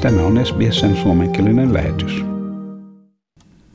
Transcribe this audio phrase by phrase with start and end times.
[0.00, 2.24] Tämä on SBSn suomenkielinen lähetys.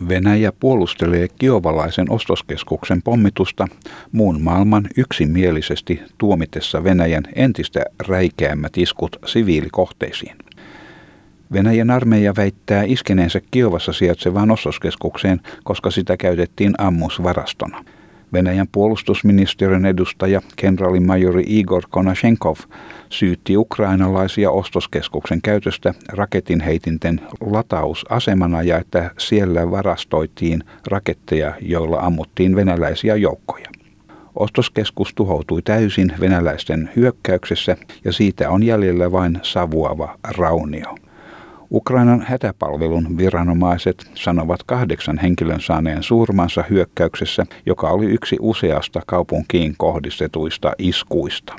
[0.09, 3.67] Venäjä puolustelee kiovalaisen ostoskeskuksen pommitusta
[4.11, 10.35] muun maailman yksimielisesti tuomitessa Venäjän entistä räikeämmät iskut siviilikohteisiin.
[11.53, 17.85] Venäjän armeija väittää iskeneensä Kiovassa sijaitsevaan ostoskeskukseen, koska sitä käytettiin ammusvarastona.
[18.35, 22.55] Venäjän puolustusministeriön edustaja kenraalimajori Igor Konashenkov
[23.09, 33.69] syytti ukrainalaisia ostoskeskuksen käytöstä raketinheitinten latausasemana ja että siellä varastoitiin raketteja, joilla ammuttiin venäläisiä joukkoja.
[34.35, 40.95] Ostoskeskus tuhoutui täysin venäläisten hyökkäyksessä ja siitä on jäljellä vain savuava raunio.
[41.71, 50.73] Ukrainan hätäpalvelun viranomaiset sanovat kahdeksan henkilön saaneen surmansa hyökkäyksessä, joka oli yksi useasta kaupunkiin kohdistetuista
[50.77, 51.55] iskuista.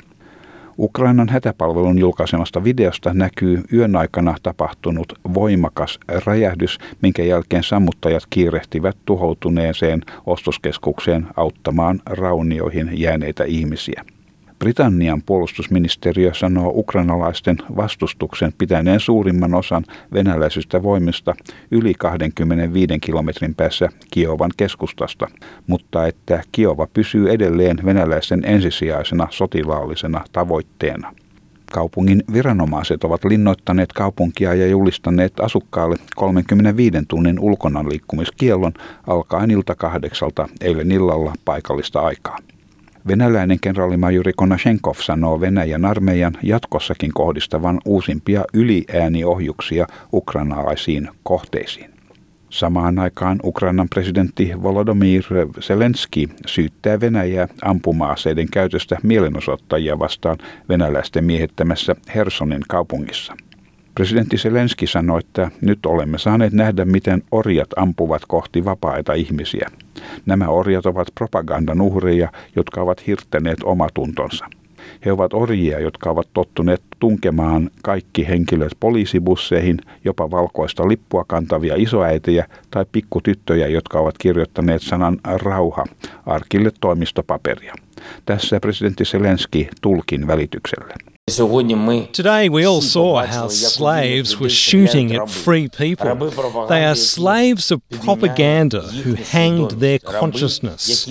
[0.79, 10.01] Ukrainan hätäpalvelun julkaisemasta videosta näkyy yön aikana tapahtunut voimakas räjähdys, minkä jälkeen sammuttajat kiirehtivät tuhoutuneeseen
[10.25, 14.03] ostoskeskukseen auttamaan raunioihin jääneitä ihmisiä.
[14.59, 19.83] Britannian puolustusministeriö sanoo ukrainalaisten vastustuksen pitäneen suurimman osan
[20.13, 21.35] venäläisistä voimista
[21.71, 25.27] yli 25 kilometrin päässä Kiovan keskustasta,
[25.67, 31.13] mutta että Kiova pysyy edelleen venäläisten ensisijaisena sotilaallisena tavoitteena.
[31.71, 38.73] Kaupungin viranomaiset ovat linnoittaneet kaupunkia ja julistaneet asukkaalle 35 tunnin ulkona liikkumiskiellon
[39.07, 42.37] alkaen ilta kahdeksalta eilen illalla paikallista aikaa.
[43.07, 51.89] Venäläinen kenraalimajuri Konashenkov sanoo Venäjän armeijan jatkossakin kohdistavan uusimpia yliääniohjuksia ukrainalaisiin kohteisiin.
[52.49, 55.23] Samaan aikaan Ukrainan presidentti Volodymyr
[55.61, 60.37] Zelensky syyttää Venäjää ampuma-aseiden käytöstä mielenosoittajia vastaan
[60.69, 63.33] venäläisten miehittämässä Hersonin kaupungissa–
[63.97, 69.69] Presidentti Zelenski sanoi, että nyt olemme saaneet nähdä, miten orjat ampuvat kohti vapaita ihmisiä.
[70.25, 74.45] Nämä orjat ovat propagandan uhreja, jotka ovat hirttäneet omatuntonsa.
[75.05, 82.45] He ovat orjia, jotka ovat tottuneet tunkemaan kaikki henkilöt poliisibusseihin, jopa valkoista lippua kantavia isoäitejä
[82.71, 85.85] tai pikkutyttöjä, jotka ovat kirjoittaneet sanan rauha
[86.25, 87.73] arkille toimistopaperia.
[88.25, 90.93] Tässä presidentti Zelenski tulkin välityksellä.
[91.29, 96.15] Today we all saw how slaves were shooting at free people.
[96.67, 101.05] They are slaves of propaganda who hanged their consciousness.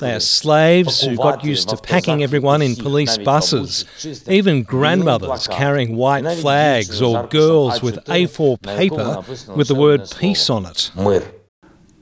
[0.00, 3.84] They are slaves who got used to packing everyone in police buses,
[4.26, 9.22] even grandmothers carrying white flags or girls with A4 paper
[9.54, 10.92] with the word peace on it.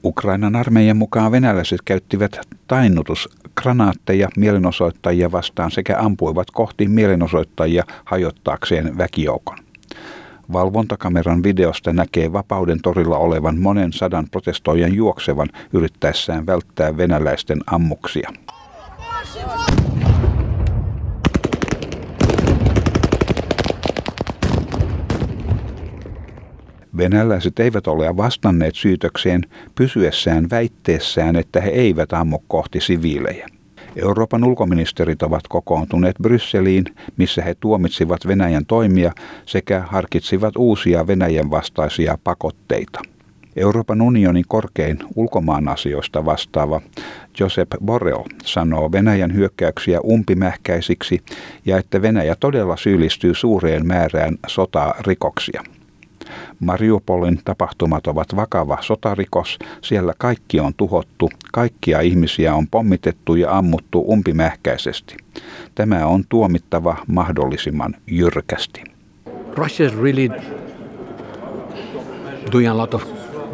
[0.03, 2.39] Ukrainan armeijan mukaan venäläiset käyttivät
[3.63, 9.57] tainnutusgranaatteja mielenosoittajia vastaan sekä ampuivat kohti mielenosoittajia hajottaakseen väkijoukon.
[10.53, 18.29] Valvontakameran videosta näkee Vapauden torilla olevan monen sadan protestoijan juoksevan yrittäessään välttää venäläisten ammuksia.
[26.97, 29.41] Venäläiset eivät ole vastanneet syytökseen
[29.75, 33.47] pysyessään väitteessään, että he eivät ammu kohti siviilejä.
[33.95, 36.85] Euroopan ulkoministerit ovat kokoontuneet Brysseliin,
[37.17, 39.11] missä he tuomitsivat Venäjän toimia
[39.45, 42.99] sekä harkitsivat uusia Venäjän vastaisia pakotteita.
[43.55, 46.81] Euroopan unionin korkein ulkomaan asioista vastaava
[47.39, 51.21] Josep Borrell sanoo Venäjän hyökkäyksiä umpimähkäisiksi
[51.65, 55.63] ja että Venäjä todella syyllistyy suureen määrään sotarikoksia.
[56.59, 59.59] Mariupolin tapahtumat ovat vakava sotarikos.
[59.81, 65.17] Siellä kaikki on tuhottu, kaikkia ihmisiä on pommitettu ja ammuttu umpimähkäisesti.
[65.75, 68.83] Tämä on tuomittava mahdollisimman jyrkästi.
[69.55, 70.29] Russia is really
[72.51, 73.03] doing a lot of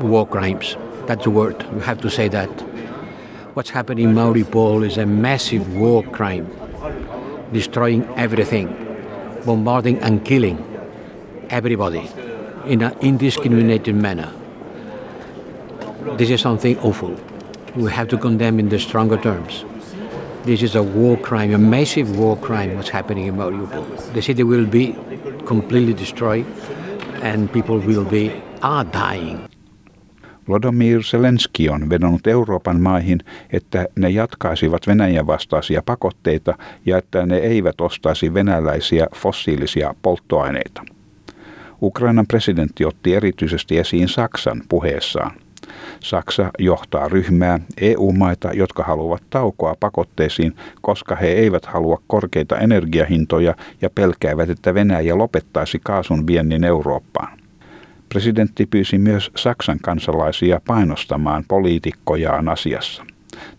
[0.03, 0.77] war crimes.
[1.07, 1.55] That's the word.
[1.71, 2.65] You have to say that.
[3.55, 6.45] What's happening in Mariupol is a massive war crime,
[7.53, 8.69] destroying everything,
[9.45, 10.57] bombarding and killing
[11.49, 12.32] everybody
[12.65, 14.31] in an indiscriminated manner.
[16.17, 17.15] This is something awful.
[17.75, 19.65] We have to condemn in the stronger terms.
[20.45, 24.13] This is a war crime, a massive war crime, what's happening in Mariupol.
[24.13, 24.95] The city will be
[25.45, 26.45] completely destroyed
[27.21, 29.49] and people will be are dying.
[30.47, 33.19] Vladimir Zelensky on vedonnut Euroopan maihin,
[33.53, 40.92] että ne jatkaisivat Venäjän vastaisia pakotteita ja että ne eivät ostaisi venäläisiä fossiilisia polttoaineita.
[41.83, 45.31] Ukrainan presidentti otti erityisesti esiin Saksan puheessaan.
[45.99, 53.89] Saksa johtaa ryhmää EU-maita, jotka haluavat taukoa pakotteisiin, koska he eivät halua korkeita energiahintoja ja
[53.89, 57.39] pelkäävät, että Venäjä lopettaisi kaasun viennin Eurooppaan.
[58.09, 63.05] Presidentti pyysi myös Saksan kansalaisia painostamaan poliitikkojaan asiassa.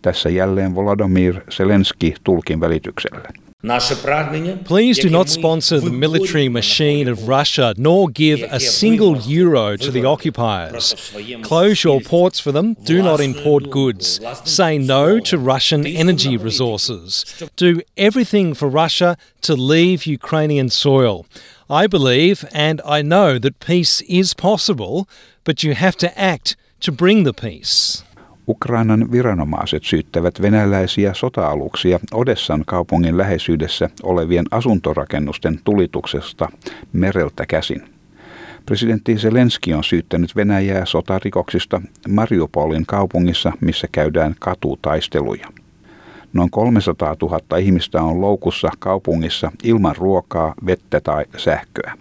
[0.02, 3.43] Tässä jälleen Volodymyr Zelenski tulkin välityksellä.
[4.64, 9.90] Please do not sponsor the military machine of Russia nor give a single euro to
[9.90, 10.94] the occupiers.
[11.42, 12.74] Close your ports for them.
[12.74, 14.20] Do not import goods.
[14.44, 17.24] Say no to Russian energy resources.
[17.56, 21.24] Do everything for Russia to leave Ukrainian soil.
[21.70, 25.08] I believe and I know that peace is possible,
[25.44, 28.04] but you have to act to bring the peace.
[28.48, 36.48] Ukrainan viranomaiset syyttävät venäläisiä sota-aluksia Odessan kaupungin läheisyydessä olevien asuntorakennusten tulituksesta
[36.92, 37.82] mereltä käsin.
[38.66, 45.48] Presidentti Zelenski on syyttänyt Venäjää sotarikoksista Mariupolin kaupungissa, missä käydään katutaisteluja.
[46.32, 51.92] Noin 300 000 ihmistä on loukussa kaupungissa ilman ruokaa, vettä tai sähköä.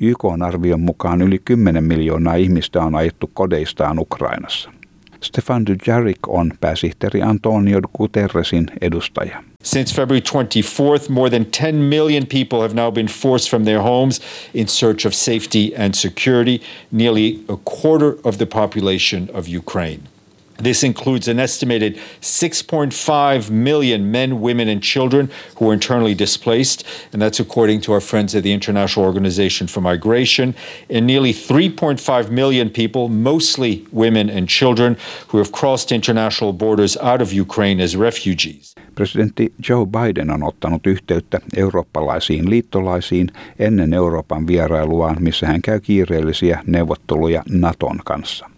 [0.00, 4.79] YK arvion mukaan yli 10 miljoonaa ihmistä on ajettu kodeistaan Ukrainassa.
[5.22, 9.42] Stefan Dujarric on pääsihteeri Antonio Guterresin edustaja.
[9.62, 14.20] Since February 24th, more than 10 million people have now been forced from their homes
[14.54, 20.00] in search of safety and security, nearly a quarter of the population of Ukraine.
[20.62, 27.22] This includes an estimated 6.5 million men, women, and children who are internally displaced, and
[27.22, 30.54] that's according to our friends at the International Organization for Migration,
[30.90, 34.96] and nearly 3.5 million people, mostly women and children,
[35.28, 38.74] who have crossed international borders out of Ukraine as refugees.
[38.94, 43.28] Presidentti Joe Biden on ottanut yhteyttä eurooppalaisiin liittolaisiin
[43.58, 48.50] ennen Euroopan vierailuaan, missä hän käy kiireellisiä neuvotteluja Naton kanssa.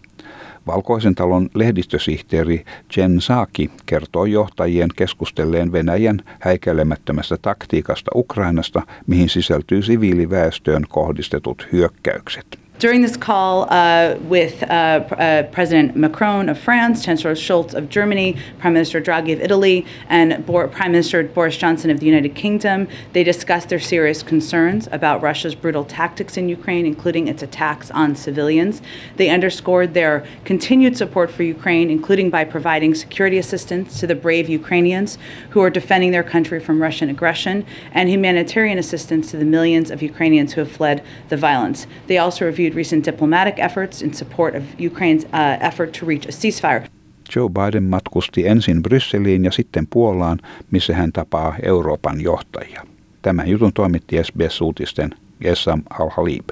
[0.67, 2.64] Valkoisen talon lehdistösihteeri
[2.97, 12.62] Jen Saaki kertoo johtajien keskustelleen Venäjän häikäilemättömästä taktiikasta Ukrainasta, mihin sisältyy siviiliväestöön kohdistetut hyökkäykset.
[12.82, 18.37] During this call uh, with uh, uh, President Macron of France, Chancellor Schulz of Germany,
[18.58, 22.88] Prime Minister Draghi of Italy, and Bo- Prime Minister Boris Johnson of the United Kingdom,
[23.12, 28.17] they discussed their serious concerns about Russia's brutal tactics in Ukraine, including its attacks on
[28.17, 28.82] civilians.
[29.14, 34.49] They underscored their continued support for Ukraine, including by providing security assistance to the brave
[34.49, 35.19] Ukrainians
[35.50, 40.02] who are defending their country from Russian aggression, and humanitarian assistance to the millions of
[40.02, 41.87] Ukrainians who have fled the violence.
[42.08, 46.33] They also reviewed recent diplomatic efforts in support of Ukraine's uh, effort to reach a
[46.33, 46.89] ceasefire.
[47.37, 50.39] Joe Biden matkusti ensin Brysseliin ja sitten Puolaan,
[50.71, 52.87] missä hän tapaa Euroopan johtajia.
[53.23, 55.11] Tämän jutun toimitti SBS-uutisten
[55.45, 56.49] Essam Al-Halib.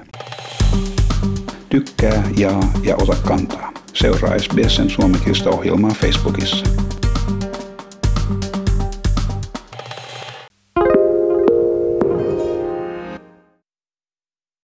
[1.69, 3.73] Tykkää, jaa ja ota kantaa.
[3.93, 6.90] Seuraa SBSn suomenkielistä ohjelmaa Facebookissa.